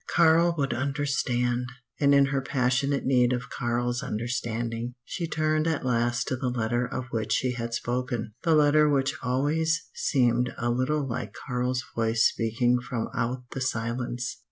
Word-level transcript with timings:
Karl 0.15 0.55
would 0.57 0.73
understand! 0.73 1.67
and 1.99 2.15
in 2.15 2.25
her 2.33 2.41
passionate 2.41 3.05
need 3.05 3.31
of 3.31 3.51
Karl's 3.51 4.01
understanding 4.01 4.95
she 5.05 5.27
turned 5.27 5.67
at 5.67 5.85
last 5.85 6.27
to 6.27 6.35
the 6.35 6.49
letter 6.49 6.87
of 6.87 7.05
which 7.11 7.33
she 7.33 7.51
had 7.51 7.75
spoken, 7.75 8.33
the 8.41 8.55
letter 8.55 8.89
which 8.89 9.13
always 9.21 9.91
seemed 9.93 10.55
a 10.57 10.71
little 10.71 11.07
like 11.07 11.35
Karl's 11.45 11.83
voice 11.95 12.23
speaking 12.25 12.79
from 12.79 13.09
out 13.13 13.43
the 13.51 13.61
silence. 13.61 14.39